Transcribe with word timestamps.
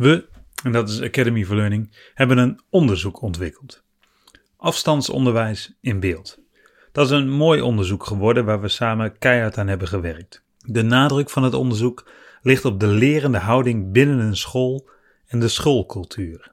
We, 0.00 0.28
en 0.64 0.72
dat 0.72 0.88
is 0.88 1.02
Academy 1.02 1.44
for 1.44 1.56
Learning, 1.56 2.10
hebben 2.14 2.38
een 2.38 2.60
onderzoek 2.70 3.22
ontwikkeld. 3.22 3.82
Afstandsonderwijs 4.56 5.76
in 5.80 6.00
beeld. 6.00 6.38
Dat 6.92 7.04
is 7.04 7.10
een 7.10 7.30
mooi 7.30 7.60
onderzoek 7.60 8.04
geworden 8.04 8.44
waar 8.44 8.60
we 8.60 8.68
samen 8.68 9.18
keihard 9.18 9.58
aan 9.58 9.68
hebben 9.68 9.88
gewerkt. 9.88 10.44
De 10.58 10.82
nadruk 10.82 11.30
van 11.30 11.42
het 11.42 11.54
onderzoek 11.54 12.10
ligt 12.42 12.64
op 12.64 12.80
de 12.80 12.86
lerende 12.86 13.38
houding 13.38 13.92
binnen 13.92 14.18
een 14.18 14.36
school 14.36 14.88
en 15.26 15.40
de 15.40 15.48
schoolcultuur. 15.48 16.52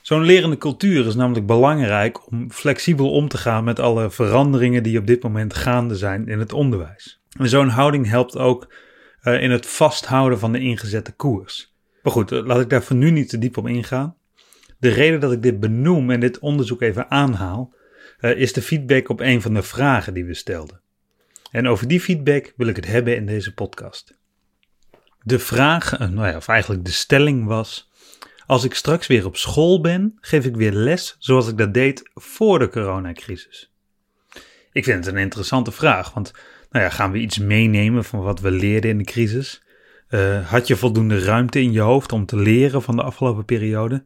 Zo'n 0.00 0.24
lerende 0.24 0.58
cultuur 0.58 1.06
is 1.06 1.14
namelijk 1.14 1.46
belangrijk 1.46 2.30
om 2.30 2.50
flexibel 2.50 3.10
om 3.10 3.28
te 3.28 3.38
gaan 3.38 3.64
met 3.64 3.80
alle 3.80 4.10
veranderingen 4.10 4.82
die 4.82 4.98
op 4.98 5.06
dit 5.06 5.22
moment 5.22 5.54
gaande 5.54 5.96
zijn 5.96 6.28
in 6.28 6.38
het 6.38 6.52
onderwijs. 6.52 7.22
En 7.38 7.48
zo'n 7.48 7.68
houding 7.68 8.08
helpt 8.08 8.38
ook 8.38 8.74
uh, 9.22 9.42
in 9.42 9.50
het 9.50 9.66
vasthouden 9.66 10.38
van 10.38 10.52
de 10.52 10.60
ingezette 10.60 11.12
koers. 11.12 11.71
Maar 12.02 12.12
goed, 12.12 12.32
uh, 12.32 12.46
laat 12.46 12.60
ik 12.60 12.70
daar 12.70 12.82
voor 12.82 12.96
nu 12.96 13.10
niet 13.10 13.28
te 13.28 13.38
diep 13.38 13.56
op 13.56 13.68
ingaan. 13.68 14.16
De 14.78 14.88
reden 14.88 15.20
dat 15.20 15.32
ik 15.32 15.42
dit 15.42 15.60
benoem 15.60 16.10
en 16.10 16.20
dit 16.20 16.38
onderzoek 16.38 16.82
even 16.82 17.10
aanhaal, 17.10 17.74
uh, 18.20 18.30
is 18.30 18.52
de 18.52 18.62
feedback 18.62 19.08
op 19.08 19.20
een 19.20 19.42
van 19.42 19.54
de 19.54 19.62
vragen 19.62 20.14
die 20.14 20.24
we 20.24 20.34
stelden. 20.34 20.80
En 21.50 21.68
over 21.68 21.88
die 21.88 22.00
feedback 22.00 22.52
wil 22.56 22.66
ik 22.66 22.76
het 22.76 22.86
hebben 22.86 23.16
in 23.16 23.26
deze 23.26 23.54
podcast. 23.54 24.18
De 25.22 25.38
vraag, 25.38 25.98
nou 25.98 26.26
ja, 26.26 26.36
of 26.36 26.48
eigenlijk 26.48 26.84
de 26.84 26.90
stelling 26.90 27.46
was: 27.46 27.90
als 28.46 28.64
ik 28.64 28.74
straks 28.74 29.06
weer 29.06 29.26
op 29.26 29.36
school 29.36 29.80
ben, 29.80 30.14
geef 30.20 30.44
ik 30.44 30.56
weer 30.56 30.72
les 30.72 31.16
zoals 31.18 31.48
ik 31.48 31.58
dat 31.58 31.74
deed 31.74 32.10
voor 32.14 32.58
de 32.58 32.68
coronacrisis. 32.68 33.72
Ik 34.72 34.84
vind 34.84 35.04
het 35.04 35.14
een 35.14 35.20
interessante 35.20 35.72
vraag, 35.72 36.12
want 36.12 36.32
nou 36.70 36.84
ja, 36.84 36.90
gaan 36.90 37.12
we 37.12 37.18
iets 37.18 37.38
meenemen 37.38 38.04
van 38.04 38.20
wat 38.20 38.40
we 38.40 38.50
leerden 38.50 38.90
in 38.90 38.98
de 38.98 39.04
crisis? 39.04 39.61
Uh, 40.12 40.48
had 40.48 40.66
je 40.66 40.76
voldoende 40.76 41.18
ruimte 41.18 41.60
in 41.60 41.72
je 41.72 41.80
hoofd 41.80 42.12
om 42.12 42.26
te 42.26 42.36
leren 42.36 42.82
van 42.82 42.96
de 42.96 43.02
afgelopen 43.02 43.44
periode? 43.44 44.04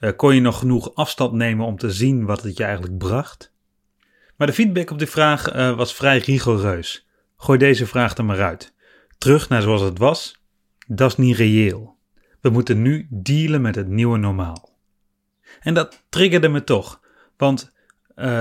Uh, 0.00 0.10
kon 0.16 0.34
je 0.34 0.40
nog 0.40 0.58
genoeg 0.58 0.94
afstand 0.94 1.32
nemen 1.32 1.66
om 1.66 1.76
te 1.78 1.90
zien 1.90 2.24
wat 2.24 2.42
het 2.42 2.56
je 2.56 2.64
eigenlijk 2.64 2.98
bracht? 2.98 3.52
Maar 4.36 4.46
de 4.46 4.52
feedback 4.52 4.90
op 4.90 4.98
die 4.98 5.08
vraag 5.08 5.54
uh, 5.54 5.76
was 5.76 5.94
vrij 5.94 6.18
rigoureus. 6.18 7.08
Gooi 7.36 7.58
deze 7.58 7.86
vraag 7.86 8.16
er 8.16 8.24
maar 8.24 8.42
uit. 8.42 8.74
Terug 9.18 9.48
naar 9.48 9.62
zoals 9.62 9.80
het 9.80 9.98
was, 9.98 10.42
dat 10.86 11.10
is 11.10 11.16
niet 11.16 11.36
reëel. 11.36 11.96
We 12.40 12.50
moeten 12.50 12.82
nu 12.82 13.06
dealen 13.10 13.60
met 13.60 13.74
het 13.74 13.88
nieuwe 13.88 14.18
normaal. 14.18 14.78
En 15.60 15.74
dat 15.74 16.04
triggerde 16.08 16.48
me 16.48 16.64
toch, 16.64 17.00
want 17.36 17.72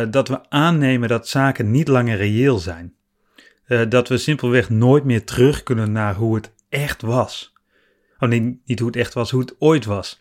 dat 0.09 0.28
we 0.28 0.50
aannemen 0.50 1.09
dat 1.09 1.28
zaken 1.28 1.72
niet 1.72 1.88
langer 1.88 2.18
reëel 2.18 2.58
zijn. 2.58 2.96
Dat 3.90 4.08
we 4.08 4.18
simpelweg 4.18 4.70
nooit 4.70 5.03
meer 5.03 5.25
terug 5.25 5.64
kunnen 5.64 5.92
naar 5.92 6.16
hoe 6.16 6.36
het 6.36 6.53
echt 6.72 7.02
was. 7.02 7.54
Oh 8.20 8.30
nee, 8.30 8.62
niet 8.66 8.80
hoe 8.80 8.88
het 8.88 8.98
echt 8.98 9.14
was, 9.14 9.32
hoe 9.32 9.42
het 9.42 9.56
ooit 9.60 9.86
was. 9.86 10.20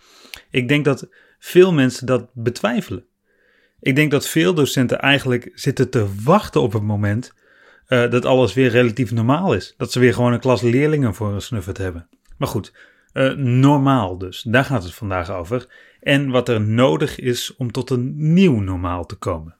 Ik 0.50 0.68
denk 0.68 0.84
dat 0.84 1.08
veel 1.38 1.72
mensen 1.72 2.06
dat 2.06 2.28
betwijfelen. 2.32 3.04
Ik 3.80 3.96
denk 3.96 4.10
dat 4.10 4.28
veel 4.28 4.54
docenten 4.54 5.00
eigenlijk 5.00 5.50
zitten 5.54 5.90
te 5.90 6.08
wachten 6.24 6.60
op 6.60 6.72
het 6.72 6.82
moment 6.82 7.32
uh, 7.88 8.10
dat 8.10 8.24
alles 8.24 8.54
weer 8.54 8.70
relatief 8.70 9.10
normaal 9.10 9.54
is. 9.54 9.74
Dat 9.76 9.92
ze 9.92 10.00
weer 10.00 10.14
gewoon 10.14 10.32
een 10.32 10.40
klas 10.40 10.62
leerlingen 10.62 11.14
voor 11.14 11.32
een 11.32 11.42
snuffert 11.42 11.78
hebben. 11.78 12.08
Maar 12.36 12.48
goed, 12.48 12.72
uh, 13.12 13.32
normaal 13.34 14.18
dus. 14.18 14.42
Daar 14.42 14.64
gaat 14.64 14.82
het 14.82 14.94
vandaag 14.94 15.30
over. 15.30 15.66
En 16.00 16.30
wat 16.30 16.48
er 16.48 16.60
nodig 16.60 17.18
is 17.18 17.56
om 17.56 17.72
tot 17.72 17.90
een 17.90 18.32
nieuw 18.32 18.60
normaal 18.60 19.06
te 19.06 19.16
komen. 19.16 19.54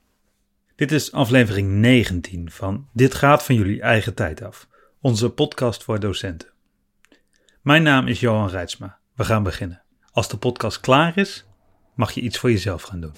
Dit 0.76 0.92
is 0.92 1.12
aflevering 1.12 1.68
19 1.68 2.50
van 2.50 2.88
Dit 2.92 3.14
gaat 3.14 3.42
van 3.42 3.54
jullie 3.54 3.80
eigen 3.80 4.14
tijd 4.14 4.42
af. 4.42 4.68
Onze 5.00 5.30
podcast 5.30 5.84
voor 5.84 6.00
docenten. 6.00 6.48
Mijn 7.60 7.82
naam 7.82 8.06
is 8.06 8.20
Johan 8.20 8.48
Reitsma. 8.48 8.98
We 9.14 9.24
gaan 9.24 9.42
beginnen. 9.42 9.82
Als 10.12 10.28
de 10.28 10.36
podcast 10.36 10.80
klaar 10.80 11.16
is, 11.16 11.46
mag 11.94 12.12
je 12.12 12.20
iets 12.20 12.38
voor 12.38 12.50
jezelf 12.50 12.82
gaan 12.82 13.00
doen. 13.00 13.12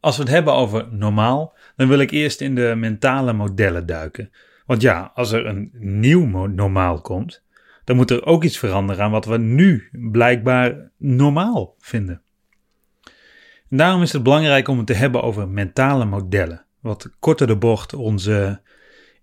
Als 0.00 0.16
we 0.16 0.22
het 0.22 0.32
hebben 0.32 0.54
over 0.54 0.88
normaal, 0.90 1.56
dan 1.76 1.88
wil 1.88 1.98
ik 1.98 2.10
eerst 2.10 2.40
in 2.40 2.54
de 2.54 2.74
mentale 2.76 3.32
modellen 3.32 3.86
duiken. 3.86 4.30
Want 4.66 4.82
ja, 4.82 5.10
als 5.14 5.32
er 5.32 5.46
een 5.46 5.70
nieuw 5.72 6.46
normaal 6.46 7.00
komt, 7.00 7.42
dan 7.84 7.96
moet 7.96 8.10
er 8.10 8.26
ook 8.26 8.44
iets 8.44 8.58
veranderen 8.58 9.04
aan 9.04 9.10
wat 9.10 9.24
we 9.24 9.38
nu 9.38 9.88
blijkbaar 9.92 10.90
normaal 10.96 11.74
vinden. 11.78 12.22
Daarom 13.72 14.02
is 14.02 14.12
het 14.12 14.22
belangrijk 14.22 14.68
om 14.68 14.78
het 14.78 14.86
te 14.86 14.92
hebben 14.92 15.22
over 15.22 15.48
mentale 15.48 16.04
modellen. 16.04 16.64
Wat 16.80 17.10
korter 17.18 17.46
de 17.46 17.56
bocht 17.56 17.94
onze 17.94 18.60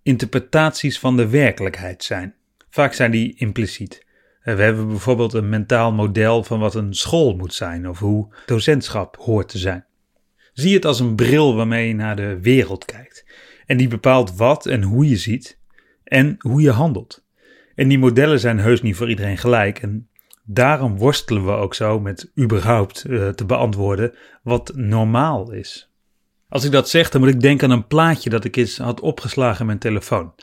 interpretaties 0.04 1.00
van 1.00 1.18
de 1.18 1.28
werkelijkheid 1.28 2.04
zijn. 2.04 2.36
Vaak 2.70 2.94
zijn 2.94 3.12
die 3.12 3.36
impliciet. 3.38 4.06
We 4.44 4.52
hebben 4.52 4.88
bijvoorbeeld 4.88 5.34
een 5.34 5.50
mentaal 5.50 5.92
model 5.94 6.44
van 6.44 6.60
wat 6.60 6.76
een 6.76 6.94
school 6.94 7.36
moet 7.36 7.54
zijn 7.54 7.90
of 7.90 8.00
hoe 8.00 8.34
docentschap 8.46 9.18
hoort 9.20 9.50
te 9.50 9.58
zijn. 9.58 9.86
Zie 10.54 10.74
het 10.74 10.86
als 10.86 11.00
een 11.00 11.16
bril 11.16 11.56
waarmee 11.56 11.88
je 11.88 11.96
naar 11.96 12.16
de 12.16 12.40
wereld 12.42 12.86
kijkt. 12.86 13.26
En 13.66 13.78
die 13.78 13.88
bepaalt 13.88 14.36
wat 14.36 14.66
en 14.66 14.84
hoe 14.84 15.10
je 15.10 15.18
ziet 15.18 15.60
en 16.04 16.36
hoe 16.38 16.62
je 16.62 16.72
handelt. 16.72 17.26
En 17.76 17.88
die 17.88 18.00
modellen 18.00 18.40
zijn 18.40 18.60
heus 18.60 18.82
niet 18.82 18.96
voor 18.96 19.10
iedereen 19.10 19.38
gelijk. 19.38 19.82
En 19.82 20.08
daarom 20.50 20.98
worstelen 20.98 21.46
we 21.46 21.52
ook 21.52 21.74
zo 21.74 22.00
met 22.00 22.32
überhaupt 22.40 23.06
uh, 23.08 23.30
te 23.30 23.46
beantwoorden 23.46 24.14
wat 24.44 24.72
normaal 24.76 25.52
is. 25.52 25.92
Als 26.50 26.64
ik 26.64 26.72
dat 26.72 26.90
zeg, 26.90 27.10
dan 27.10 27.22
moet 27.22 27.30
ik 27.30 27.42
denken 27.42 27.72
aan 27.72 27.78
een 27.78 27.88
plaatje 27.88 28.30
dat 28.30 28.44
ik 28.44 28.56
eens 28.56 28.78
had 28.78 29.00
opgeslagen 29.00 29.60
in 29.60 29.66
mijn 29.66 29.80
telefoon. 29.80 30.34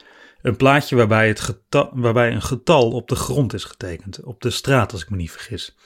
Een 0.43 0.57
plaatje 0.57 0.97
waarbij, 0.97 1.29
het 1.29 1.59
waarbij 1.93 2.33
een 2.33 2.43
getal 2.43 2.91
op 2.91 3.09
de 3.09 3.15
grond 3.15 3.55
is 3.55 3.65
getekend, 3.65 4.23
op 4.23 4.41
de 4.41 4.51
straat 4.51 4.93
als 4.93 5.03
ik 5.03 5.11
me 5.11 5.17
niet 5.17 5.31
vergis. 5.31 5.77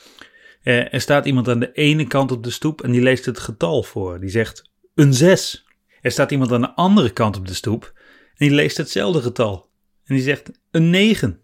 Uh, 0.62 0.94
er 0.94 1.00
staat 1.00 1.26
iemand 1.26 1.48
aan 1.48 1.60
de 1.60 1.72
ene 1.72 2.06
kant 2.06 2.32
op 2.32 2.42
de 2.42 2.50
stoep 2.50 2.82
en 2.82 2.90
die 2.90 3.02
leest 3.02 3.24
het 3.24 3.38
getal 3.38 3.82
voor. 3.82 4.20
Die 4.20 4.30
zegt 4.30 4.70
een 4.94 5.14
6. 5.14 5.66
Er 6.00 6.10
staat 6.10 6.30
iemand 6.30 6.52
aan 6.52 6.60
de 6.60 6.74
andere 6.74 7.10
kant 7.10 7.36
op 7.36 7.46
de 7.46 7.54
stoep 7.54 7.92
en 8.36 8.46
die 8.46 8.50
leest 8.50 8.76
hetzelfde 8.76 9.22
getal. 9.22 9.70
En 10.04 10.14
die 10.14 10.24
zegt 10.24 10.50
een 10.70 10.90
9. 10.90 11.40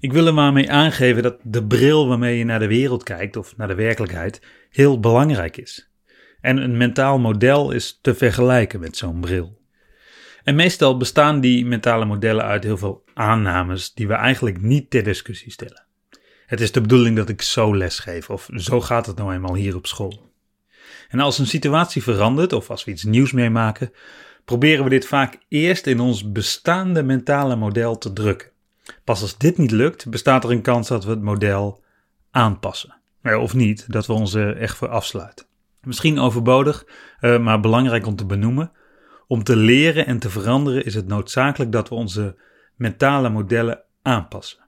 Ik 0.00 0.12
wil 0.12 0.26
er 0.26 0.34
maar 0.34 0.52
mee 0.52 0.70
aangeven 0.70 1.22
dat 1.22 1.38
de 1.42 1.66
bril 1.66 2.08
waarmee 2.08 2.38
je 2.38 2.44
naar 2.44 2.58
de 2.58 2.66
wereld 2.66 3.02
kijkt 3.02 3.36
of 3.36 3.56
naar 3.56 3.68
de 3.68 3.74
werkelijkheid 3.74 4.40
heel 4.70 5.00
belangrijk 5.00 5.56
is. 5.56 5.90
En 6.40 6.56
een 6.56 6.76
mentaal 6.76 7.18
model 7.18 7.70
is 7.70 7.98
te 8.02 8.14
vergelijken 8.14 8.80
met 8.80 8.96
zo'n 8.96 9.20
bril. 9.20 9.60
En 10.44 10.54
meestal 10.54 10.96
bestaan 10.96 11.40
die 11.40 11.66
mentale 11.66 12.04
modellen 12.04 12.44
uit 12.44 12.64
heel 12.64 12.76
veel 12.76 13.04
aannames 13.14 13.94
die 13.94 14.08
we 14.08 14.14
eigenlijk 14.14 14.62
niet 14.62 14.90
ter 14.90 15.02
discussie 15.02 15.52
stellen. 15.52 15.86
Het 16.46 16.60
is 16.60 16.72
de 16.72 16.80
bedoeling 16.80 17.16
dat 17.16 17.28
ik 17.28 17.42
zo 17.42 17.76
lesgeef 17.76 18.30
of 18.30 18.48
zo 18.54 18.80
gaat 18.80 19.06
het 19.06 19.16
nou 19.16 19.34
eenmaal 19.34 19.54
hier 19.54 19.76
op 19.76 19.86
school. 19.86 20.32
En 21.08 21.20
als 21.20 21.38
een 21.38 21.46
situatie 21.46 22.02
verandert 22.02 22.52
of 22.52 22.70
als 22.70 22.84
we 22.84 22.90
iets 22.90 23.04
nieuws 23.04 23.32
meemaken, 23.32 23.92
proberen 24.44 24.84
we 24.84 24.90
dit 24.90 25.06
vaak 25.06 25.38
eerst 25.48 25.86
in 25.86 26.00
ons 26.00 26.32
bestaande 26.32 27.02
mentale 27.02 27.56
model 27.56 27.98
te 27.98 28.12
drukken. 28.12 28.50
Pas 29.04 29.22
als 29.22 29.38
dit 29.38 29.58
niet 29.58 29.70
lukt, 29.70 30.10
bestaat 30.10 30.44
er 30.44 30.50
een 30.50 30.62
kans 30.62 30.88
dat 30.88 31.04
we 31.04 31.10
het 31.10 31.22
model 31.22 31.84
aanpassen. 32.30 32.96
Of 33.22 33.54
niet, 33.54 33.92
dat 33.92 34.06
we 34.06 34.12
ons 34.12 34.34
er 34.34 34.56
echt 34.56 34.76
voor 34.76 34.88
afsluiten. 34.88 35.46
Misschien 35.82 36.18
overbodig, 36.18 36.86
eh, 37.20 37.38
maar 37.38 37.60
belangrijk 37.60 38.06
om 38.06 38.16
te 38.16 38.26
benoemen. 38.26 38.72
Om 39.26 39.42
te 39.42 39.56
leren 39.56 40.06
en 40.06 40.18
te 40.18 40.30
veranderen 40.30 40.84
is 40.84 40.94
het 40.94 41.06
noodzakelijk 41.06 41.72
dat 41.72 41.88
we 41.88 41.94
onze 41.94 42.36
mentale 42.76 43.28
modellen 43.28 43.82
aanpassen. 44.02 44.58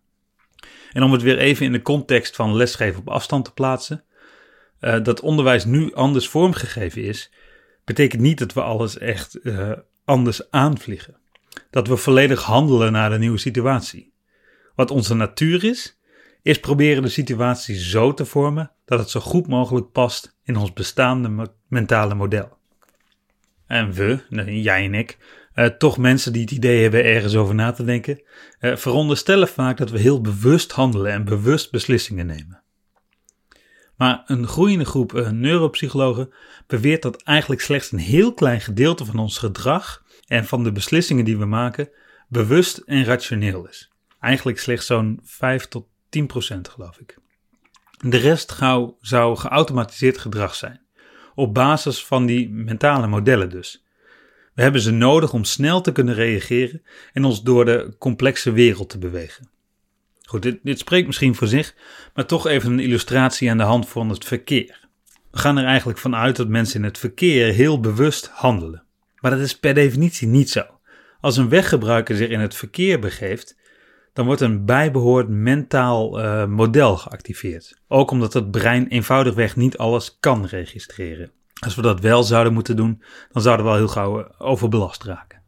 En 0.92 1.02
om 1.02 1.12
het 1.12 1.22
weer 1.22 1.38
even 1.38 1.66
in 1.66 1.72
de 1.72 1.82
context 1.82 2.36
van 2.36 2.56
lesgeven 2.56 3.00
op 3.00 3.08
afstand 3.08 3.44
te 3.44 3.52
plaatsen. 3.52 4.04
Uh, 4.80 5.02
dat 5.02 5.20
onderwijs 5.20 5.64
nu 5.64 5.94
anders 5.94 6.28
vormgegeven 6.28 7.02
is, 7.02 7.32
betekent 7.84 8.22
niet 8.22 8.38
dat 8.38 8.52
we 8.52 8.62
alles 8.62 8.98
echt 8.98 9.38
uh, 9.42 9.72
anders 10.04 10.50
aanvliegen. 10.50 11.16
Dat 11.70 11.88
we 11.88 11.96
volledig 11.96 12.42
handelen 12.42 12.92
naar 12.92 13.10
de 13.10 13.18
nieuwe 13.18 13.38
situatie. 13.38 14.09
Wat 14.74 14.90
onze 14.90 15.14
natuur 15.14 15.64
is, 15.64 16.00
is 16.42 16.60
proberen 16.60 17.02
de 17.02 17.08
situatie 17.08 17.78
zo 17.78 18.14
te 18.14 18.24
vormen 18.24 18.72
dat 18.84 18.98
het 18.98 19.10
zo 19.10 19.20
goed 19.20 19.46
mogelijk 19.46 19.92
past 19.92 20.38
in 20.44 20.56
ons 20.56 20.72
bestaande 20.72 21.52
mentale 21.68 22.14
model. 22.14 22.58
En 23.66 23.92
we, 23.92 24.20
jij 24.62 24.84
en 24.84 24.94
ik, 24.94 25.18
uh, 25.54 25.66
toch 25.66 25.98
mensen 25.98 26.32
die 26.32 26.42
het 26.42 26.50
idee 26.50 26.82
hebben 26.82 27.04
ergens 27.04 27.34
over 27.36 27.54
na 27.54 27.72
te 27.72 27.84
denken, 27.84 28.22
uh, 28.60 28.76
veronderstellen 28.76 29.48
vaak 29.48 29.76
dat 29.76 29.90
we 29.90 29.98
heel 29.98 30.20
bewust 30.20 30.72
handelen 30.72 31.12
en 31.12 31.24
bewust 31.24 31.70
beslissingen 31.70 32.26
nemen. 32.26 32.62
Maar 33.96 34.22
een 34.26 34.46
groeiende 34.46 34.84
groep 34.84 35.12
uh, 35.12 35.30
neuropsychologen 35.30 36.32
beweert 36.66 37.02
dat 37.02 37.22
eigenlijk 37.22 37.60
slechts 37.60 37.92
een 37.92 37.98
heel 37.98 38.34
klein 38.34 38.60
gedeelte 38.60 39.04
van 39.04 39.18
ons 39.18 39.38
gedrag 39.38 40.04
en 40.26 40.44
van 40.44 40.64
de 40.64 40.72
beslissingen 40.72 41.24
die 41.24 41.38
we 41.38 41.44
maken 41.44 41.90
bewust 42.28 42.78
en 42.78 43.04
rationeel 43.04 43.68
is. 43.68 43.89
Eigenlijk 44.20 44.58
slechts 44.58 44.86
zo'n 44.86 45.20
5 45.24 45.68
tot 45.68 45.86
10 46.08 46.26
procent, 46.26 46.68
geloof 46.68 46.98
ik. 46.98 47.18
De 47.98 48.16
rest 48.16 48.56
zou 49.00 49.36
geautomatiseerd 49.36 50.18
gedrag 50.18 50.54
zijn, 50.54 50.80
op 51.34 51.54
basis 51.54 52.04
van 52.04 52.26
die 52.26 52.50
mentale 52.50 53.06
modellen 53.06 53.50
dus. 53.50 53.84
We 54.54 54.62
hebben 54.62 54.80
ze 54.80 54.90
nodig 54.90 55.32
om 55.32 55.44
snel 55.44 55.80
te 55.80 55.92
kunnen 55.92 56.14
reageren 56.14 56.82
en 57.12 57.24
ons 57.24 57.42
door 57.42 57.64
de 57.64 57.94
complexe 57.98 58.52
wereld 58.52 58.88
te 58.88 58.98
bewegen. 58.98 59.50
Goed, 60.22 60.42
dit, 60.42 60.58
dit 60.62 60.78
spreekt 60.78 61.06
misschien 61.06 61.34
voor 61.34 61.46
zich, 61.46 61.74
maar 62.14 62.26
toch 62.26 62.46
even 62.46 62.72
een 62.72 62.80
illustratie 62.80 63.50
aan 63.50 63.58
de 63.58 63.62
hand 63.62 63.88
van 63.88 64.08
het 64.08 64.24
verkeer. 64.24 64.88
We 65.30 65.38
gaan 65.38 65.58
er 65.58 65.64
eigenlijk 65.64 65.98
vanuit 65.98 66.36
dat 66.36 66.48
mensen 66.48 66.78
in 66.78 66.84
het 66.84 66.98
verkeer 66.98 67.52
heel 67.52 67.80
bewust 67.80 68.26
handelen. 68.26 68.84
Maar 69.20 69.30
dat 69.30 69.40
is 69.40 69.58
per 69.58 69.74
definitie 69.74 70.28
niet 70.28 70.50
zo. 70.50 70.64
Als 71.20 71.36
een 71.36 71.48
weggebruiker 71.48 72.16
zich 72.16 72.28
in 72.28 72.40
het 72.40 72.54
verkeer 72.54 72.98
begeeft, 72.98 73.56
dan 74.12 74.26
wordt 74.26 74.40
een 74.40 74.64
bijbehoord 74.64 75.28
mentaal 75.28 76.24
uh, 76.24 76.46
model 76.46 76.96
geactiveerd. 76.96 77.80
Ook 77.88 78.10
omdat 78.10 78.32
het 78.32 78.50
brein 78.50 78.88
eenvoudigweg 78.88 79.56
niet 79.56 79.78
alles 79.78 80.16
kan 80.20 80.46
registreren. 80.46 81.32
Als 81.60 81.74
we 81.74 81.82
dat 81.82 82.00
wel 82.00 82.22
zouden 82.22 82.52
moeten 82.52 82.76
doen, 82.76 83.02
dan 83.32 83.42
zouden 83.42 83.66
we 83.66 83.72
al 83.72 83.78
heel 83.78 83.88
gauw 83.88 84.20
eh, 84.20 84.30
overbelast 84.38 85.04
raken. 85.04 85.42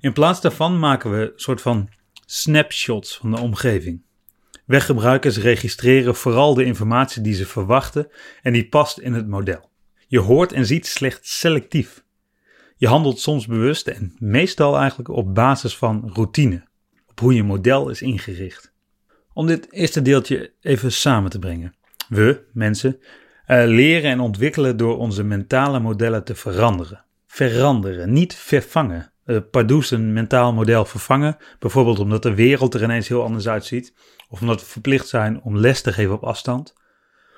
In 0.00 0.12
plaats 0.12 0.40
daarvan 0.40 0.78
maken 0.78 1.10
we 1.10 1.16
een 1.16 1.32
soort 1.36 1.60
van 1.60 1.88
snapshots 2.26 3.16
van 3.16 3.30
de 3.30 3.40
omgeving. 3.40 4.02
Weggebruikers 4.64 5.38
registreren 5.38 6.14
vooral 6.14 6.54
de 6.54 6.64
informatie 6.64 7.22
die 7.22 7.34
ze 7.34 7.46
verwachten 7.46 8.08
en 8.42 8.52
die 8.52 8.68
past 8.68 8.98
in 8.98 9.12
het 9.12 9.28
model. 9.28 9.70
Je 10.06 10.18
hoort 10.18 10.52
en 10.52 10.66
ziet 10.66 10.86
slechts 10.86 11.38
selectief. 11.38 12.04
Je 12.76 12.86
handelt 12.86 13.20
soms 13.20 13.46
bewust 13.46 13.86
en 13.86 14.14
meestal 14.18 14.78
eigenlijk 14.78 15.08
op 15.08 15.34
basis 15.34 15.76
van 15.76 16.10
routine, 16.12 16.67
hoe 17.18 17.34
je 17.34 17.42
model 17.42 17.88
is 17.88 18.02
ingericht. 18.02 18.72
Om 19.32 19.46
dit 19.46 19.72
eerste 19.72 20.02
deeltje 20.02 20.52
even 20.60 20.92
samen 20.92 21.30
te 21.30 21.38
brengen. 21.38 21.74
We, 22.08 22.44
mensen, 22.52 22.98
uh, 23.48 23.64
leren 23.66 24.10
en 24.10 24.20
ontwikkelen 24.20 24.76
door 24.76 24.98
onze 24.98 25.22
mentale 25.22 25.80
modellen 25.80 26.24
te 26.24 26.34
veranderen. 26.34 27.04
Veranderen, 27.26 28.12
niet 28.12 28.34
vervangen. 28.34 29.12
Uh, 29.24 29.38
Pardoes 29.50 29.90
een 29.90 30.12
mentaal 30.12 30.52
model 30.52 30.84
vervangen, 30.84 31.36
bijvoorbeeld 31.58 31.98
omdat 31.98 32.22
de 32.22 32.34
wereld 32.34 32.74
er 32.74 32.82
ineens 32.82 33.08
heel 33.08 33.22
anders 33.22 33.48
uitziet, 33.48 33.94
of 34.28 34.40
omdat 34.40 34.60
we 34.60 34.66
verplicht 34.66 35.08
zijn 35.08 35.42
om 35.42 35.56
les 35.56 35.80
te 35.80 35.92
geven 35.92 36.14
op 36.14 36.24
afstand, 36.24 36.74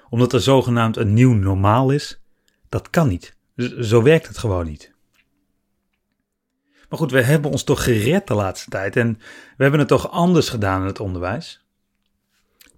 omdat 0.08 0.32
er 0.32 0.40
zogenaamd 0.40 0.96
een 0.96 1.14
nieuw 1.14 1.32
normaal 1.32 1.90
is, 1.90 2.20
dat 2.68 2.90
kan 2.90 3.08
niet. 3.08 3.36
Zo 3.80 4.02
werkt 4.02 4.26
het 4.26 4.38
gewoon 4.38 4.66
niet. 4.66 4.94
Maar 6.90 6.98
goed, 6.98 7.10
we 7.10 7.22
hebben 7.22 7.50
ons 7.50 7.64
toch 7.64 7.84
gered 7.84 8.26
de 8.26 8.34
laatste 8.34 8.70
tijd 8.70 8.96
en 8.96 9.18
we 9.56 9.62
hebben 9.62 9.80
het 9.80 9.88
toch 9.88 10.10
anders 10.10 10.48
gedaan 10.48 10.80
in 10.80 10.86
het 10.86 11.00
onderwijs? 11.00 11.64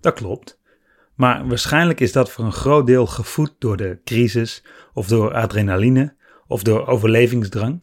Dat 0.01 0.15
klopt. 0.15 0.61
Maar 1.15 1.49
waarschijnlijk 1.49 2.01
is 2.01 2.13
dat 2.13 2.31
voor 2.31 2.45
een 2.45 2.53
groot 2.53 2.87
deel 2.87 3.07
gevoed 3.07 3.55
door 3.59 3.77
de 3.77 4.01
crisis 4.05 4.65
of 4.93 5.07
door 5.07 5.35
adrenaline 5.35 6.15
of 6.47 6.63
door 6.63 6.87
overlevingsdrang. 6.87 7.83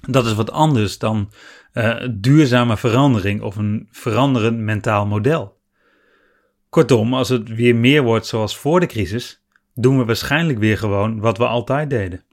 Dat 0.00 0.26
is 0.26 0.34
wat 0.34 0.50
anders 0.50 0.98
dan 0.98 1.30
uh, 1.72 2.08
duurzame 2.10 2.76
verandering 2.76 3.42
of 3.42 3.56
een 3.56 3.88
veranderend 3.90 4.58
mentaal 4.58 5.06
model. 5.06 5.60
Kortom, 6.68 7.14
als 7.14 7.28
het 7.28 7.48
weer 7.48 7.76
meer 7.76 8.02
wordt 8.02 8.26
zoals 8.26 8.56
voor 8.56 8.80
de 8.80 8.86
crisis, 8.86 9.42
doen 9.74 9.98
we 9.98 10.04
waarschijnlijk 10.04 10.58
weer 10.58 10.78
gewoon 10.78 11.20
wat 11.20 11.38
we 11.38 11.46
altijd 11.46 11.90
deden. 11.90 12.24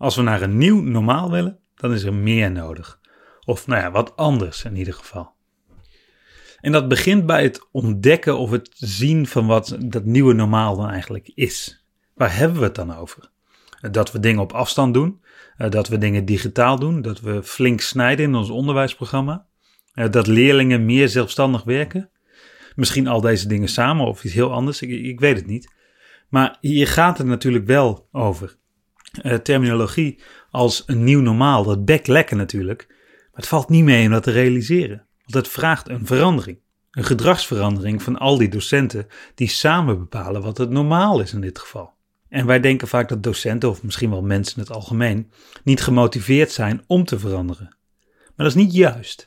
Als 0.00 0.16
we 0.16 0.22
naar 0.22 0.42
een 0.42 0.58
nieuw 0.58 0.80
normaal 0.80 1.30
willen, 1.30 1.58
dan 1.74 1.92
is 1.92 2.02
er 2.02 2.14
meer 2.14 2.50
nodig. 2.50 3.00
Of 3.44 3.66
nou 3.66 3.80
ja, 3.80 3.90
wat 3.90 4.16
anders 4.16 4.64
in 4.64 4.76
ieder 4.76 4.94
geval. 4.94 5.32
En 6.60 6.72
dat 6.72 6.88
begint 6.88 7.26
bij 7.26 7.42
het 7.42 7.68
ontdekken 7.72 8.38
of 8.38 8.50
het 8.50 8.70
zien 8.74 9.26
van 9.26 9.46
wat 9.46 9.76
dat 9.78 10.04
nieuwe 10.04 10.32
normaal 10.32 10.76
dan 10.76 10.90
eigenlijk 10.90 11.30
is. 11.34 11.86
Waar 12.14 12.36
hebben 12.36 12.58
we 12.58 12.64
het 12.64 12.74
dan 12.74 12.96
over? 12.96 13.30
Dat 13.90 14.12
we 14.12 14.20
dingen 14.20 14.40
op 14.40 14.52
afstand 14.52 14.94
doen, 14.94 15.20
eh, 15.56 15.70
dat 15.70 15.88
we 15.88 15.98
dingen 15.98 16.24
digitaal 16.24 16.78
doen, 16.78 17.02
dat 17.02 17.20
we 17.20 17.42
flink 17.42 17.80
snijden 17.80 18.24
in 18.24 18.34
ons 18.34 18.50
onderwijsprogramma, 18.50 19.46
eh, 19.92 20.10
dat 20.10 20.26
leerlingen 20.26 20.84
meer 20.84 21.08
zelfstandig 21.08 21.62
werken. 21.62 22.10
Misschien 22.74 23.06
al 23.06 23.20
deze 23.20 23.48
dingen 23.48 23.68
samen 23.68 24.06
of 24.06 24.24
iets 24.24 24.34
heel 24.34 24.52
anders, 24.52 24.82
ik, 24.82 24.90
ik 24.90 25.20
weet 25.20 25.36
het 25.36 25.46
niet. 25.46 25.72
Maar 26.28 26.56
hier 26.60 26.88
gaat 26.88 27.18
het 27.18 27.26
natuurlijk 27.26 27.66
wel 27.66 28.08
over. 28.12 28.58
Uh, 29.22 29.34
terminologie 29.34 30.20
als 30.50 30.82
een 30.86 31.04
nieuw 31.04 31.20
normaal, 31.20 31.64
dat 31.64 31.84
bek 31.84 32.06
lekker 32.06 32.36
natuurlijk. 32.36 32.86
Maar 32.88 33.40
het 33.40 33.46
valt 33.46 33.68
niet 33.68 33.84
mee 33.84 34.06
om 34.06 34.12
dat 34.12 34.22
te 34.22 34.30
realiseren. 34.30 35.06
Want 35.20 35.34
het 35.34 35.48
vraagt 35.48 35.88
een 35.88 36.06
verandering. 36.06 36.58
Een 36.90 37.04
gedragsverandering 37.04 38.02
van 38.02 38.18
al 38.18 38.38
die 38.38 38.48
docenten 38.48 39.06
die 39.34 39.48
samen 39.48 39.98
bepalen 39.98 40.42
wat 40.42 40.58
het 40.58 40.70
normaal 40.70 41.20
is 41.20 41.32
in 41.32 41.40
dit 41.40 41.58
geval. 41.58 41.92
En 42.28 42.46
wij 42.46 42.60
denken 42.60 42.88
vaak 42.88 43.08
dat 43.08 43.22
docenten, 43.22 43.68
of 43.68 43.82
misschien 43.82 44.10
wel 44.10 44.22
mensen 44.22 44.56
in 44.56 44.62
het 44.62 44.72
algemeen, 44.72 45.30
niet 45.64 45.82
gemotiveerd 45.82 46.50
zijn 46.50 46.84
om 46.86 47.04
te 47.04 47.18
veranderen. 47.18 47.76
Maar 48.06 48.46
dat 48.46 48.56
is 48.56 48.62
niet 48.62 48.74
juist. 48.74 49.26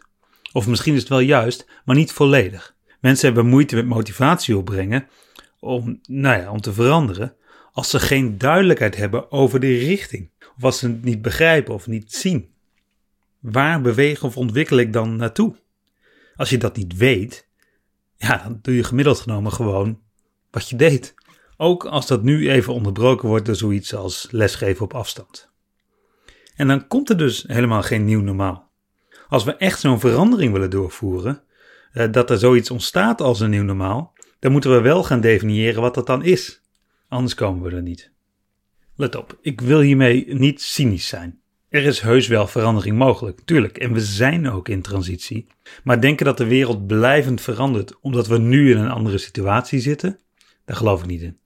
Of 0.52 0.68
misschien 0.68 0.94
is 0.94 1.00
het 1.00 1.10
wel 1.10 1.20
juist, 1.20 1.68
maar 1.86 1.96
niet 1.96 2.12
volledig. 2.12 2.76
Mensen 3.00 3.26
hebben 3.26 3.46
moeite 3.46 3.76
met 3.76 3.86
motivatie 3.86 4.58
opbrengen 4.58 5.08
om, 5.60 6.00
nou 6.08 6.42
ja, 6.42 6.52
om 6.52 6.62
te 6.62 6.74
veranderen, 6.74 7.36
als 7.74 7.90
ze 7.90 8.00
geen 8.00 8.38
duidelijkheid 8.38 8.96
hebben 8.96 9.32
over 9.32 9.60
de 9.60 9.78
richting. 9.78 10.30
Of 10.58 10.64
als 10.64 10.80
ze 10.80 10.88
het 10.88 11.04
niet 11.04 11.22
begrijpen 11.22 11.74
of 11.74 11.88
niet 11.88 12.14
zien. 12.14 12.52
Waar 13.40 13.82
beweeg 13.82 14.24
of 14.24 14.38
ontwikkel 14.38 14.78
ik 14.78 14.94
dan 14.94 15.16
naartoe? 15.16 15.56
Als 16.36 16.50
je 16.50 16.58
dat 16.58 16.76
niet 16.76 16.98
weet, 16.98 17.48
ja, 18.16 18.38
dan 18.38 18.60
doe 18.62 18.76
je 18.76 18.84
gemiddeld 18.84 19.20
genomen 19.20 19.52
gewoon 19.52 20.02
wat 20.52 20.70
je 20.70 20.76
deed. 20.76 21.14
Ook 21.58 21.86
als 21.86 22.08
dat 22.08 22.24
nu 22.24 22.50
even 22.50 22.74
onderbroken 22.74 23.28
wordt 23.28 23.46
door 23.46 23.56
zoiets 23.56 23.96
als 23.96 24.28
lesgeven 24.32 24.84
op 24.84 24.94
afstand. 24.94 25.52
En 26.56 26.68
dan 26.68 26.88
komt 26.88 27.10
er 27.10 27.18
dus 27.18 27.44
helemaal 27.48 27.82
geen 27.82 28.06
nieuw 28.06 28.22
normaal. 28.22 28.72
Als 29.28 29.44
we 29.44 29.56
echt 29.56 29.80
zo'n 29.80 30.00
verandering 30.00 30.52
willen 30.52 30.70
doorvoeren, 30.70 31.44
eh, 31.92 32.12
dat 32.12 32.30
er 32.30 32.38
zoiets 32.38 32.72
ontstaat 32.72 33.22
als 33.22 33.40
een 33.40 33.50
nieuw 33.50 33.64
normaal, 33.64 34.14
dan 34.40 34.52
moeten 34.52 34.72
we 34.72 34.82
wel 34.82 35.04
gaan 35.04 35.22
definiëren 35.22 35.82
wat 35.82 35.94
dat 35.94 36.08
dan 36.08 36.24
is. 36.24 36.63
Anders 37.14 37.36
komen 37.36 37.70
we 37.70 37.76
er 37.76 37.82
niet. 37.82 38.12
Let 38.96 39.16
op, 39.16 39.38
ik 39.42 39.62
wil 39.62 39.80
hiermee 39.80 40.34
niet 40.34 40.62
cynisch 40.62 41.08
zijn. 41.08 41.40
Er 41.70 41.84
is 41.84 42.00
heus 42.00 42.28
wel 42.28 42.48
verandering 42.48 42.98
mogelijk, 42.98 43.42
tuurlijk, 43.46 43.78
en 43.78 43.94
we 43.94 44.02
zijn 44.02 44.50
ook 44.50 44.70
in 44.70 44.82
transitie. 44.82 45.48
Maar 45.84 46.02
denken 46.02 46.26
dat 46.26 46.38
de 46.38 46.46
wereld 46.46 46.88
blijvend 46.88 47.42
verandert 47.42 48.00
omdat 48.00 48.28
we 48.28 48.38
nu 48.38 48.72
in 48.72 48.78
een 48.78 48.90
andere 48.90 49.18
situatie 49.18 49.80
zitten, 49.80 50.20
daar 50.66 50.76
geloof 50.76 51.02
ik 51.02 51.08
niet 51.08 51.22
in. 51.22 51.40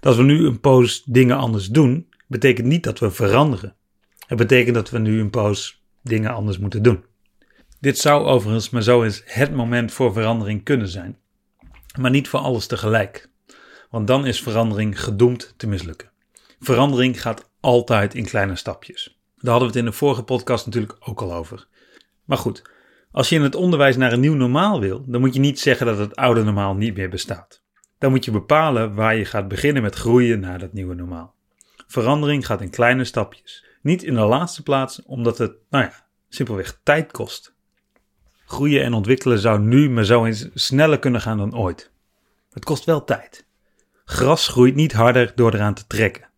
Dat 0.00 0.16
we 0.16 0.22
nu 0.22 0.46
een 0.46 0.60
poos 0.60 1.02
dingen 1.04 1.36
anders 1.36 1.68
doen, 1.68 2.08
betekent 2.26 2.66
niet 2.66 2.84
dat 2.84 2.98
we 2.98 3.10
veranderen. 3.10 3.76
Het 4.26 4.38
betekent 4.38 4.74
dat 4.74 4.90
we 4.90 4.98
nu 4.98 5.20
een 5.20 5.30
poos 5.30 5.84
dingen 6.02 6.34
anders 6.34 6.58
moeten 6.58 6.82
doen. 6.82 7.04
Dit 7.80 7.98
zou 7.98 8.24
overigens 8.24 8.70
maar 8.70 8.82
zo 8.82 9.02
eens 9.02 9.22
het 9.24 9.54
moment 9.54 9.92
voor 9.92 10.12
verandering 10.12 10.64
kunnen 10.64 10.88
zijn. 10.88 11.18
Maar 11.98 12.10
niet 12.10 12.28
voor 12.28 12.40
alles 12.40 12.66
tegelijk. 12.66 13.30
Want 13.90 14.06
dan 14.06 14.26
is 14.26 14.42
verandering 14.42 15.02
gedoemd 15.02 15.54
te 15.56 15.66
mislukken. 15.66 16.10
Verandering 16.60 17.20
gaat 17.20 17.50
altijd 17.60 18.14
in 18.14 18.24
kleine 18.24 18.56
stapjes. 18.56 19.18
Daar 19.36 19.50
hadden 19.50 19.70
we 19.70 19.76
het 19.76 19.84
in 19.84 19.90
de 19.90 19.96
vorige 19.96 20.22
podcast 20.22 20.66
natuurlijk 20.66 20.96
ook 21.00 21.22
al 21.22 21.34
over. 21.34 21.66
Maar 22.24 22.38
goed, 22.38 22.62
als 23.12 23.28
je 23.28 23.36
in 23.36 23.42
het 23.42 23.54
onderwijs 23.54 23.96
naar 23.96 24.12
een 24.12 24.20
nieuw 24.20 24.34
normaal 24.34 24.80
wil, 24.80 25.04
dan 25.06 25.20
moet 25.20 25.34
je 25.34 25.40
niet 25.40 25.60
zeggen 25.60 25.86
dat 25.86 25.98
het 25.98 26.16
oude 26.16 26.44
normaal 26.44 26.74
niet 26.74 26.96
meer 26.96 27.08
bestaat. 27.08 27.62
Dan 27.98 28.10
moet 28.10 28.24
je 28.24 28.30
bepalen 28.30 28.94
waar 28.94 29.16
je 29.16 29.24
gaat 29.24 29.48
beginnen 29.48 29.82
met 29.82 29.94
groeien 29.94 30.40
naar 30.40 30.58
dat 30.58 30.72
nieuwe 30.72 30.94
normaal. 30.94 31.34
Verandering 31.86 32.46
gaat 32.46 32.60
in 32.60 32.70
kleine 32.70 33.04
stapjes. 33.04 33.64
Niet 33.82 34.02
in 34.02 34.14
de 34.14 34.20
laatste 34.20 34.62
plaats 34.62 35.02
omdat 35.02 35.38
het, 35.38 35.52
nou 35.70 35.84
ja, 35.84 36.06
simpelweg 36.28 36.80
tijd 36.82 37.12
kost. 37.12 37.54
Groeien 38.44 38.82
en 38.82 38.92
ontwikkelen 38.92 39.38
zou 39.38 39.60
nu 39.60 39.90
maar 39.90 40.04
zo 40.04 40.24
eens 40.24 40.48
sneller 40.54 40.98
kunnen 40.98 41.20
gaan 41.20 41.38
dan 41.38 41.56
ooit. 41.56 41.90
Het 42.50 42.64
kost 42.64 42.84
wel 42.84 43.04
tijd. 43.04 43.48
Gras 44.10 44.48
groeit 44.48 44.74
niet 44.74 44.92
harder 44.92 45.32
door 45.34 45.54
eraan 45.54 45.74
te 45.74 45.86
trekken. 45.86 46.28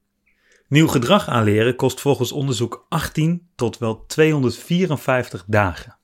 Nieuw 0.68 0.86
gedrag 0.86 1.28
aanleren 1.28 1.76
kost 1.76 2.00
volgens 2.00 2.32
onderzoek 2.32 2.86
18 2.88 3.48
tot 3.54 3.78
wel 3.78 4.06
254 4.06 5.44
dagen. 5.46 5.96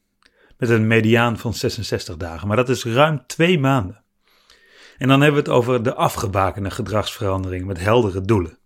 Met 0.56 0.68
een 0.68 0.86
mediaan 0.86 1.38
van 1.38 1.54
66 1.54 2.16
dagen, 2.16 2.48
maar 2.48 2.56
dat 2.56 2.68
is 2.68 2.84
ruim 2.84 3.26
twee 3.26 3.58
maanden. 3.58 4.02
En 4.98 5.08
dan 5.08 5.20
hebben 5.20 5.44
we 5.44 5.50
het 5.50 5.58
over 5.58 5.82
de 5.82 5.94
afgebakende 5.94 6.70
gedragsverandering 6.70 7.66
met 7.66 7.80
heldere 7.80 8.20
doelen. 8.20 8.58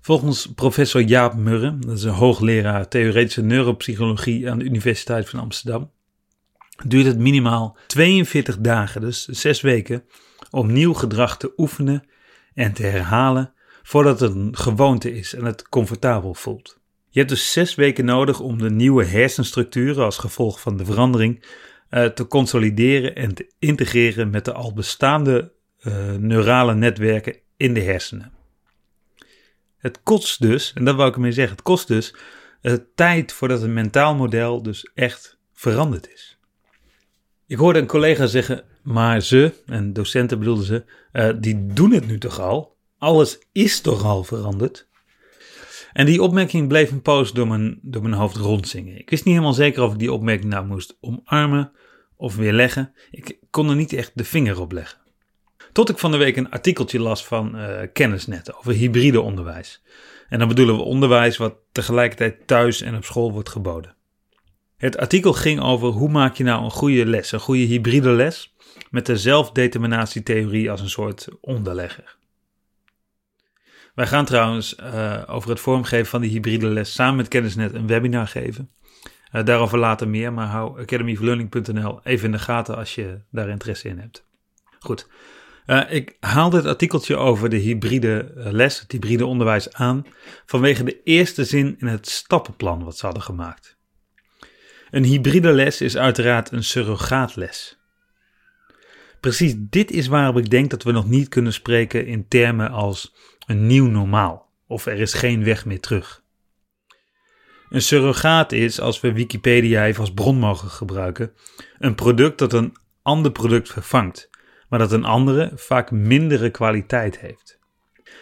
Volgens 0.00 0.52
professor 0.54 1.02
Jaap 1.02 1.34
Murren, 1.34 1.80
dat 1.80 1.96
is 1.96 2.02
een 2.02 2.12
hoogleraar 2.12 2.88
theoretische 2.88 3.42
neuropsychologie 3.42 4.50
aan 4.50 4.58
de 4.58 4.64
Universiteit 4.64 5.28
van 5.28 5.40
Amsterdam, 5.40 5.90
duurt 6.86 7.06
het 7.06 7.18
minimaal 7.18 7.76
42 7.86 8.58
dagen, 8.58 9.00
dus 9.00 9.24
6 9.24 9.60
weken, 9.60 10.04
om 10.50 10.72
nieuw 10.72 10.94
gedrag 10.94 11.36
te 11.36 11.52
oefenen 11.56 12.04
en 12.58 12.72
te 12.72 12.82
herhalen 12.82 13.52
voordat 13.82 14.20
het 14.20 14.34
een 14.34 14.56
gewoonte 14.56 15.14
is 15.14 15.34
en 15.34 15.44
het 15.44 15.68
comfortabel 15.68 16.34
voelt. 16.34 16.78
Je 17.08 17.18
hebt 17.18 17.30
dus 17.30 17.52
zes 17.52 17.74
weken 17.74 18.04
nodig 18.04 18.40
om 18.40 18.58
de 18.58 18.70
nieuwe 18.70 19.04
hersenstructuren 19.04 20.04
als 20.04 20.18
gevolg 20.18 20.60
van 20.60 20.76
de 20.76 20.84
verandering 20.84 21.44
uh, 21.90 22.04
te 22.04 22.26
consolideren 22.26 23.14
en 23.14 23.34
te 23.34 23.52
integreren 23.58 24.30
met 24.30 24.44
de 24.44 24.52
al 24.52 24.72
bestaande 24.72 25.52
uh, 25.82 26.12
neurale 26.12 26.74
netwerken 26.74 27.36
in 27.56 27.74
de 27.74 27.80
hersenen. 27.80 28.32
Het 29.76 30.02
kost 30.02 30.40
dus, 30.40 30.72
en 30.72 30.84
dat 30.84 30.96
wou 30.96 31.08
ik 31.08 31.14
ermee 31.14 31.32
zeggen, 31.32 31.56
het 31.56 31.64
kost 31.64 31.88
dus 31.88 32.14
uh, 32.62 32.74
tijd 32.94 33.32
voordat 33.32 33.62
een 33.62 33.72
mentaal 33.72 34.14
model 34.14 34.62
dus 34.62 34.90
echt 34.94 35.38
veranderd 35.52 36.12
is. 36.12 36.37
Ik 37.48 37.56
hoorde 37.56 37.78
een 37.78 37.86
collega 37.86 38.26
zeggen, 38.26 38.64
maar 38.82 39.20
ze, 39.20 39.52
en 39.66 39.92
docenten 39.92 40.38
bedoelden 40.38 40.64
ze, 40.64 40.84
uh, 41.12 41.28
die 41.40 41.66
doen 41.66 41.92
het 41.92 42.06
nu 42.06 42.18
toch 42.18 42.40
al? 42.40 42.76
Alles 42.98 43.38
is 43.52 43.80
toch 43.80 44.04
al 44.04 44.24
veranderd? 44.24 44.88
En 45.92 46.06
die 46.06 46.22
opmerking 46.22 46.68
bleef 46.68 46.90
een 46.90 47.02
poos 47.02 47.32
door 47.32 47.48
mijn, 47.48 47.78
door 47.82 48.02
mijn 48.02 48.14
hoofd 48.14 48.36
rondzingen. 48.36 48.98
Ik 48.98 49.10
wist 49.10 49.24
niet 49.24 49.34
helemaal 49.34 49.54
zeker 49.54 49.82
of 49.82 49.92
ik 49.92 49.98
die 49.98 50.12
opmerking 50.12 50.50
nou 50.50 50.66
moest 50.66 50.96
omarmen 51.00 51.72
of 52.16 52.36
weerleggen. 52.36 52.92
Ik 53.10 53.38
kon 53.50 53.68
er 53.68 53.76
niet 53.76 53.92
echt 53.92 54.12
de 54.14 54.24
vinger 54.24 54.60
op 54.60 54.72
leggen. 54.72 54.98
Tot 55.72 55.88
ik 55.88 55.98
van 55.98 56.10
de 56.10 56.16
week 56.16 56.36
een 56.36 56.50
artikeltje 56.50 57.00
las 57.00 57.26
van 57.26 57.56
uh, 57.56 57.80
Kennisnet 57.92 58.54
over 58.54 58.72
hybride 58.72 59.20
onderwijs. 59.20 59.82
En 60.28 60.38
dan 60.38 60.48
bedoelen 60.48 60.76
we 60.76 60.82
onderwijs 60.82 61.36
wat 61.36 61.56
tegelijkertijd 61.72 62.46
thuis 62.46 62.80
en 62.80 62.96
op 62.96 63.04
school 63.04 63.32
wordt 63.32 63.48
geboden. 63.48 63.96
Het 64.78 64.98
artikel 64.98 65.32
ging 65.32 65.60
over 65.60 65.88
hoe 65.88 66.08
maak 66.08 66.34
je 66.34 66.44
nou 66.44 66.64
een 66.64 66.70
goede 66.70 67.06
les, 67.06 67.32
een 67.32 67.40
goede 67.40 67.62
hybride 67.62 68.10
les, 68.10 68.54
met 68.90 69.06
de 69.06 69.16
zelfdeterminatietheorie 69.16 70.70
als 70.70 70.80
een 70.80 70.90
soort 70.90 71.28
onderlegger. 71.40 72.16
Wij 73.94 74.06
gaan 74.06 74.24
trouwens 74.24 74.76
uh, 74.80 75.22
over 75.26 75.50
het 75.50 75.60
vormgeven 75.60 76.06
van 76.06 76.20
die 76.20 76.30
hybride 76.30 76.66
les 76.66 76.92
samen 76.92 77.16
met 77.16 77.28
Kennisnet 77.28 77.74
een 77.74 77.86
webinar 77.86 78.26
geven. 78.26 78.70
Uh, 79.32 79.44
daarover 79.44 79.78
later 79.78 80.08
meer, 80.08 80.32
maar 80.32 80.46
hou 80.46 80.80
academyoflearning.nl 80.80 82.00
even 82.04 82.24
in 82.24 82.32
de 82.32 82.38
gaten 82.38 82.76
als 82.76 82.94
je 82.94 83.20
daar 83.30 83.48
interesse 83.48 83.88
in 83.88 83.98
hebt. 83.98 84.26
Goed, 84.78 85.08
uh, 85.66 85.82
ik 85.88 86.16
haal 86.20 86.50
dit 86.50 86.66
artikeltje 86.66 87.16
over 87.16 87.48
de 87.48 87.56
hybride 87.56 88.32
les, 88.34 88.80
het 88.80 88.92
hybride 88.92 89.26
onderwijs 89.26 89.72
aan, 89.72 90.06
vanwege 90.46 90.84
de 90.84 91.02
eerste 91.02 91.44
zin 91.44 91.76
in 91.78 91.86
het 91.86 92.08
stappenplan 92.08 92.84
wat 92.84 92.98
ze 92.98 93.04
hadden 93.04 93.24
gemaakt. 93.24 93.77
Een 94.90 95.04
hybride 95.04 95.52
les 95.52 95.80
is 95.80 95.96
uiteraard 95.96 96.52
een 96.52 96.64
surrogaatles. 96.64 97.78
Precies 99.20 99.54
dit 99.56 99.90
is 99.90 100.06
waarop 100.06 100.38
ik 100.38 100.50
denk 100.50 100.70
dat 100.70 100.82
we 100.82 100.92
nog 100.92 101.08
niet 101.08 101.28
kunnen 101.28 101.52
spreken 101.52 102.06
in 102.06 102.28
termen 102.28 102.70
als 102.70 103.14
een 103.46 103.66
nieuw 103.66 103.86
normaal 103.86 104.48
of 104.66 104.86
er 104.86 105.00
is 105.00 105.14
geen 105.14 105.44
weg 105.44 105.64
meer 105.64 105.80
terug. 105.80 106.22
Een 107.70 107.82
surrogaat 107.82 108.52
is, 108.52 108.80
als 108.80 109.00
we 109.00 109.12
Wikipedia 109.12 109.86
even 109.86 110.00
als 110.00 110.12
bron 110.12 110.38
mogen 110.38 110.68
gebruiken, 110.68 111.32
een 111.78 111.94
product 111.94 112.38
dat 112.38 112.52
een 112.52 112.76
ander 113.02 113.32
product 113.32 113.72
vervangt, 113.72 114.30
maar 114.68 114.78
dat 114.78 114.92
een 114.92 115.04
andere, 115.04 115.52
vaak 115.54 115.90
mindere 115.90 116.50
kwaliteit 116.50 117.18
heeft. 117.18 117.58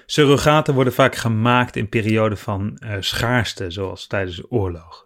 Surrogaten 0.06 0.74
worden 0.74 0.92
vaak 0.92 1.14
gemaakt 1.14 1.76
in 1.76 1.88
perioden 1.88 2.38
van 2.38 2.80
uh, 2.84 2.96
schaarste, 3.00 3.70
zoals 3.70 4.06
tijdens 4.06 4.36
de 4.36 4.50
oorlog. 4.50 5.05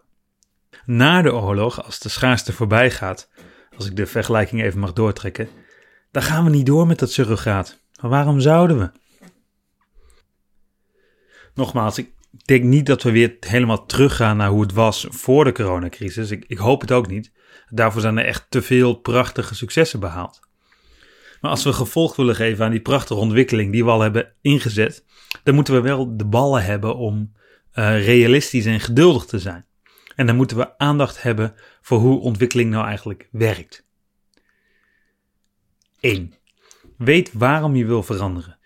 Na 0.85 1.23
de 1.23 1.35
oorlog, 1.35 1.85
als 1.85 1.99
de 1.99 2.09
schaarste 2.09 2.53
voorbij 2.53 2.91
gaat, 2.91 3.31
als 3.77 3.87
ik 3.87 3.97
de 3.97 4.07
vergelijking 4.07 4.63
even 4.63 4.81
mag 4.81 4.93
doortrekken, 4.93 5.49
dan 6.11 6.23
gaan 6.23 6.45
we 6.45 6.51
niet 6.51 6.67
door 6.67 6.87
met 6.87 6.99
dat 6.99 7.13
surrogaat. 7.13 7.81
Maar 8.01 8.11
waarom 8.11 8.41
zouden 8.41 8.79
we? 8.79 8.91
Nogmaals, 11.55 11.99
ik 11.99 12.13
denk 12.45 12.65
niet 12.65 12.87
dat 12.87 13.03
we 13.03 13.11
weer 13.11 13.37
helemaal 13.41 13.87
teruggaan 13.87 14.37
naar 14.37 14.49
hoe 14.49 14.63
het 14.63 14.73
was 14.73 15.07
voor 15.09 15.45
de 15.45 15.53
coronacrisis. 15.53 16.31
Ik, 16.31 16.45
ik 16.47 16.59
hoop 16.59 16.81
het 16.81 16.93
ook 16.93 17.09
niet. 17.09 17.33
Daarvoor 17.69 18.01
zijn 18.01 18.19
er 18.19 18.25
echt 18.25 18.47
te 18.49 18.63
veel 18.63 18.95
prachtige 18.95 19.55
successen 19.55 20.01
behaald. 20.01 20.41
Maar 21.41 21.51
als 21.51 21.65
we 21.65 21.73
gevolg 21.73 22.17
willen 22.17 22.35
geven 22.35 22.65
aan 22.65 22.71
die 22.71 22.81
prachtige 22.81 23.21
ontwikkeling 23.21 23.73
die 23.73 23.85
we 23.85 23.91
al 23.91 24.01
hebben 24.01 24.33
ingezet, 24.41 25.05
dan 25.43 25.55
moeten 25.55 25.75
we 25.75 25.81
wel 25.81 26.17
de 26.17 26.27
ballen 26.27 26.65
hebben 26.65 26.97
om 26.97 27.33
uh, 27.75 28.05
realistisch 28.05 28.67
en 28.67 28.81
geduldig 28.81 29.25
te 29.25 29.39
zijn. 29.39 29.65
En 30.15 30.27
dan 30.27 30.37
moeten 30.37 30.57
we 30.57 30.79
aandacht 30.79 31.23
hebben 31.23 31.55
voor 31.81 31.99
hoe 31.99 32.21
ontwikkeling 32.21 32.71
nou 32.71 32.87
eigenlijk 32.87 33.29
werkt. 33.31 33.85
1. 36.01 36.35
Weet 36.97 37.33
waarom 37.33 37.77
je 37.77 37.85
wil 37.85 38.03
veranderen. 38.03 38.59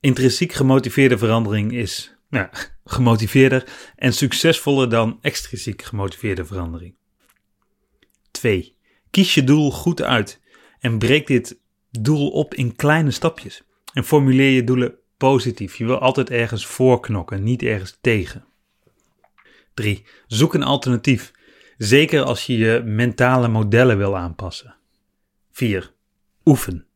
Intrinsiek 0.00 0.52
gemotiveerde 0.52 1.18
verandering 1.18 1.72
is 1.72 2.16
nou, 2.28 2.48
gemotiveerder 2.84 3.92
en 3.96 4.12
succesvoller 4.12 4.90
dan 4.90 5.18
extrinsiek 5.20 5.82
gemotiveerde 5.82 6.44
verandering. 6.44 6.94
2. 8.30 8.76
Kies 9.10 9.34
je 9.34 9.44
doel 9.44 9.70
goed 9.70 10.02
uit 10.02 10.40
en 10.78 10.98
breek 10.98 11.26
dit 11.26 11.60
doel 11.90 12.30
op 12.30 12.54
in 12.54 12.76
kleine 12.76 13.10
stapjes. 13.10 13.62
En 13.92 14.04
formuleer 14.04 14.50
je 14.50 14.64
doelen 14.64 14.94
positief. 15.16 15.76
Je 15.76 15.84
wil 15.84 15.98
altijd 15.98 16.30
ergens 16.30 16.66
voorknokken, 16.66 17.42
niet 17.42 17.62
ergens 17.62 17.98
tegen. 18.00 18.44
3. 19.74 20.04
Zoek 20.26 20.54
een 20.54 20.62
alternatief. 20.62 21.32
Zeker 21.78 22.22
als 22.22 22.46
je 22.46 22.56
je 22.56 22.82
mentale 22.84 23.48
modellen 23.48 23.98
wil 23.98 24.16
aanpassen. 24.16 24.74
4. 25.52 25.92
Oefen. 26.44 26.86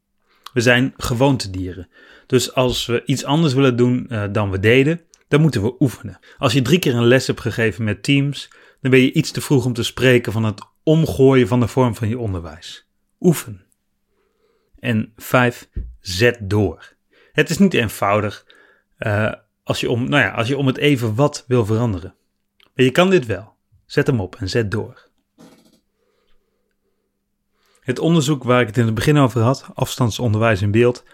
We 0.52 0.60
zijn 0.60 0.94
gewoontedieren. 0.96 1.88
Dus 2.26 2.54
als 2.54 2.86
we 2.86 3.02
iets 3.04 3.24
anders 3.24 3.54
willen 3.54 3.76
doen 3.76 4.06
uh, 4.08 4.24
dan 4.32 4.50
we 4.50 4.58
deden, 4.58 5.00
dan 5.28 5.40
moeten 5.40 5.62
we 5.62 5.74
oefenen. 5.78 6.18
Als 6.38 6.52
je 6.52 6.62
drie 6.62 6.78
keer 6.78 6.94
een 6.94 7.06
les 7.06 7.26
hebt 7.26 7.40
gegeven 7.40 7.84
met 7.84 8.02
teams, 8.02 8.48
dan 8.80 8.90
ben 8.90 9.00
je 9.00 9.12
iets 9.12 9.30
te 9.30 9.40
vroeg 9.40 9.64
om 9.64 9.72
te 9.72 9.82
spreken 9.82 10.32
van 10.32 10.44
het 10.44 10.60
omgooien 10.82 11.48
van 11.48 11.60
de 11.60 11.68
vorm 11.68 11.94
van 11.94 12.08
je 12.08 12.18
onderwijs. 12.18 12.88
Oefen. 13.20 13.64
En 14.78 15.12
vijf, 15.16 15.68
zet 16.00 16.38
door. 16.42 16.92
Het 17.32 17.50
is 17.50 17.58
niet 17.58 17.74
eenvoudig 17.74 18.46
uh, 18.98 19.32
als, 19.62 19.80
je 19.80 19.90
om, 19.90 20.08
nou 20.08 20.22
ja, 20.22 20.30
als 20.30 20.48
je 20.48 20.56
om 20.56 20.66
het 20.66 20.76
even 20.76 21.14
wat 21.14 21.44
wil 21.48 21.64
veranderen. 21.66 22.14
Je 22.84 22.90
kan 22.90 23.10
dit 23.10 23.26
wel. 23.26 23.56
Zet 23.86 24.06
hem 24.06 24.20
op 24.20 24.34
en 24.34 24.48
zet 24.48 24.70
door. 24.70 25.08
Het 27.80 27.98
onderzoek 27.98 28.42
waar 28.42 28.60
ik 28.60 28.66
het 28.66 28.76
in 28.76 28.84
het 28.84 28.94
begin 28.94 29.16
over 29.16 29.40
had, 29.40 29.66
afstandsonderwijs 29.74 30.62
in 30.62 30.70
beeld, 30.70 31.04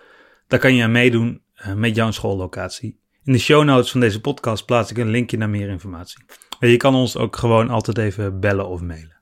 daar 0.46 0.58
kan 0.58 0.74
je 0.74 0.82
aan 0.82 0.92
meedoen 0.92 1.42
uh, 1.56 1.72
met 1.72 1.96
jouw 1.96 2.10
schoollocatie. 2.10 3.00
In 3.24 3.32
de 3.32 3.38
show 3.38 3.64
notes 3.64 3.90
van 3.90 4.00
deze 4.00 4.20
podcast 4.20 4.64
plaats 4.64 4.90
ik 4.90 4.96
een 4.96 5.08
linkje 5.08 5.36
naar 5.36 5.48
meer 5.48 5.68
informatie. 5.68 6.24
Je 6.60 6.76
kan 6.76 6.94
ons 6.94 7.16
ook 7.16 7.36
gewoon 7.36 7.70
altijd 7.70 7.98
even 7.98 8.40
bellen 8.40 8.68
of 8.68 8.80
mailen. 8.80 9.20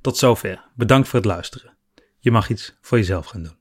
Tot 0.00 0.16
zover. 0.16 0.70
Bedankt 0.74 1.08
voor 1.08 1.18
het 1.18 1.28
luisteren. 1.28 1.76
Je 2.18 2.30
mag 2.30 2.48
iets 2.48 2.78
voor 2.80 2.98
jezelf 2.98 3.26
gaan 3.26 3.42
doen. 3.42 3.59